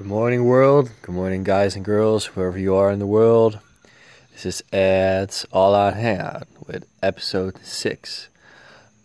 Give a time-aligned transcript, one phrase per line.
[0.00, 0.90] Good morning, world.
[1.02, 3.58] Good morning, guys and girls, wherever you are in the world.
[4.32, 8.30] This is Ed's All Out Hangout with episode 6.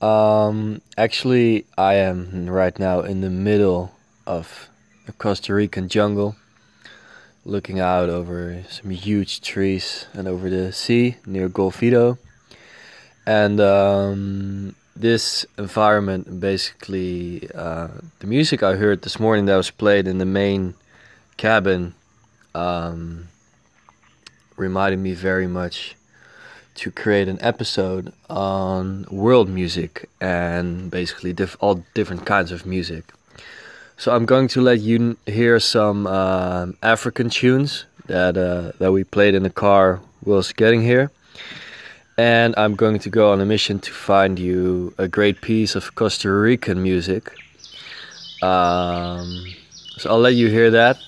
[0.00, 3.90] Um, actually, I am right now in the middle
[4.24, 4.68] of
[5.06, 6.36] the Costa Rican jungle,
[7.44, 12.18] looking out over some huge trees and over the sea near Golfito.
[13.26, 17.88] And um, this environment basically uh,
[18.20, 20.74] the music I heard this morning that was played in the main
[21.36, 21.94] cabin
[22.54, 23.28] um,
[24.56, 25.96] reminded me very much
[26.76, 33.12] to create an episode on world music and basically diff- all different kinds of music.
[33.96, 39.04] So I'm going to let you hear some uh, African tunes that uh, that we
[39.04, 41.10] played in the car whilst getting here
[42.16, 45.94] and I'm going to go on a mission to find you a great piece of
[45.94, 47.32] Costa Rican music.
[48.42, 49.46] Um,
[49.96, 50.98] so I'll let you hear that,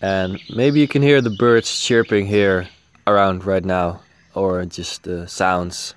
[0.00, 2.68] and maybe you can hear the birds chirping here
[3.06, 4.00] around right now,
[4.34, 5.94] or just the sounds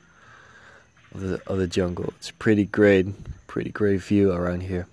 [1.14, 2.14] of the of the jungle.
[2.18, 3.08] It's pretty great,
[3.48, 4.88] pretty great view around here.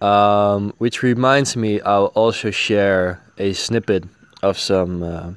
[0.00, 4.04] Um, which reminds me, I'll also share a snippet
[4.42, 5.32] of some uh,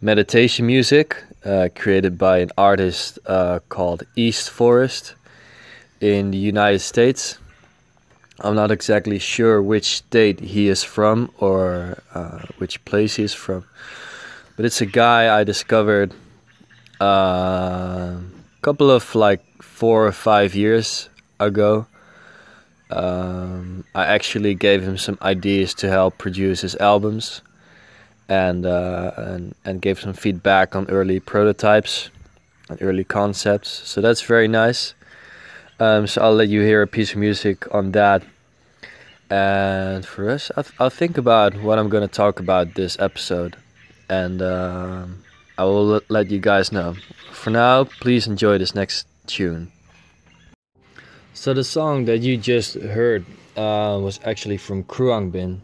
[0.00, 5.14] meditation music uh, created by an artist uh, called East Forest
[6.00, 7.38] in the United States.
[8.42, 13.34] I'm not exactly sure which state he is from or uh, which place he is
[13.34, 13.64] from,
[14.56, 16.14] but it's a guy I discovered
[17.00, 18.20] a uh,
[18.62, 21.86] couple of like four or five years ago.
[22.90, 27.42] Um, I actually gave him some ideas to help produce his albums
[28.28, 32.10] and uh, and and gave some feedback on early prototypes
[32.68, 33.68] and early concepts.
[33.88, 34.94] So that's very nice.
[35.80, 38.22] Um, so I'll let you hear a piece of music on that.
[39.30, 43.56] And for us, I'll, I'll think about what I'm going to talk about this episode,
[44.08, 45.06] and uh,
[45.56, 46.96] I will let you guys know.
[47.32, 49.72] For now, please enjoy this next tune.
[51.32, 53.24] So the song that you just heard
[53.56, 55.60] uh, was actually from Khruangbin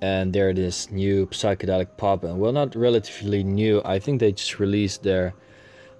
[0.00, 4.58] and they're this new psychedelic pop and well not relatively new i think they just
[4.58, 5.32] released their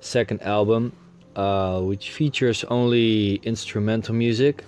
[0.00, 0.92] second album
[1.36, 4.64] uh, which features only instrumental music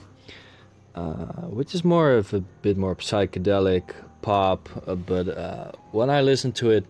[0.94, 6.20] uh, which is more of a bit more psychedelic pop uh, but uh, when i
[6.20, 6.84] listen to it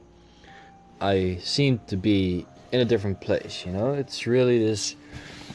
[1.00, 4.96] i seem to be in a different place you know it's really this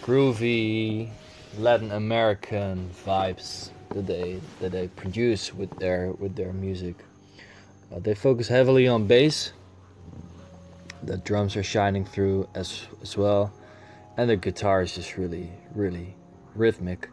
[0.01, 1.09] groovy
[1.57, 6.95] latin american vibes that they that they produce with their with their music.
[7.93, 9.53] Uh, they focus heavily on bass.
[11.03, 13.51] The drums are shining through as as well,
[14.17, 16.16] and the guitar is just really really
[16.55, 17.09] rhythmic.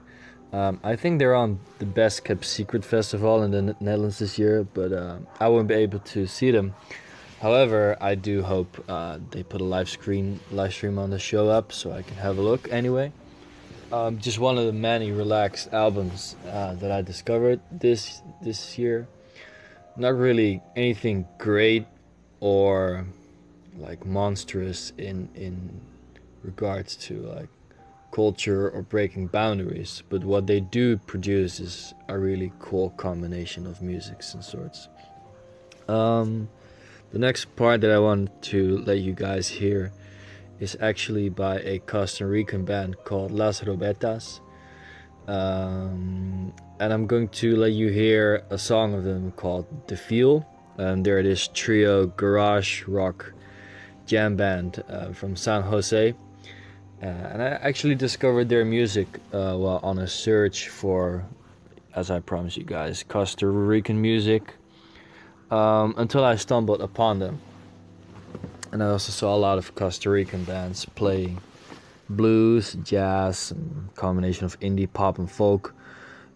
[0.53, 4.65] Um, I think they're on the Best Kept Secret Festival in the Netherlands this year,
[4.65, 6.75] but uh, I won't be able to see them.
[7.43, 11.49] However, I do hope uh, they put a live screen live stream on the show
[11.49, 13.13] up so I can have a look anyway
[13.93, 19.09] um, just one of the many relaxed albums uh, that I discovered this this year.
[19.97, 21.87] Not really anything great
[22.41, 23.07] or
[23.77, 25.81] like monstrous in in
[26.43, 27.49] regards to like
[28.11, 33.83] culture or breaking boundaries, but what they do produce is a really cool combination of
[33.83, 34.89] musics and sorts.
[35.89, 36.49] Um,
[37.13, 39.93] the next part that I want to let you guys hear
[40.61, 44.41] is actually by a Costa Rican band called Las Robertas.
[45.27, 50.47] Um, and I'm going to let you hear a song of them called The Feel.
[50.77, 53.33] And they're this trio garage rock
[54.07, 56.15] jam band uh, from San Jose.
[57.03, 61.25] Uh, and I actually discovered their music uh, while on a search for,
[61.95, 64.55] as I promised you guys, Costa Rican music
[65.51, 67.41] um, until I stumbled upon them
[68.73, 71.41] and I also saw a lot of Costa Rican bands playing
[72.09, 73.53] blues, jazz,
[73.95, 75.75] combination of indie pop and folk.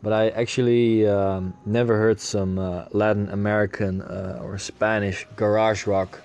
[0.03, 6.21] But I actually um, never heard some uh, Latin American uh, or Spanish garage rock.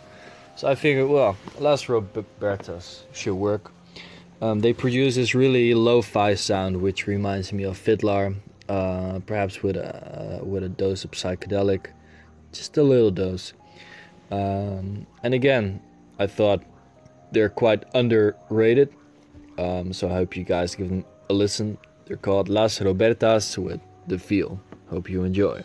[0.55, 3.71] So I figured, well, Las Robertas should work.
[4.41, 8.35] Um, they produce this really lo-fi sound, which reminds me of Fiddler,
[8.69, 11.87] uh, perhaps with a with a dose of psychedelic,
[12.51, 13.53] just a little dose.
[14.29, 15.81] Um, and again,
[16.19, 16.63] I thought
[17.31, 18.93] they're quite underrated.
[19.57, 21.77] Um, so I hope you guys give them a listen.
[22.05, 24.61] They're called Las Robertas with The Feel.
[24.89, 25.63] Hope you enjoy.